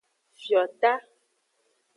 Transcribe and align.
Fiota. 0.41 0.93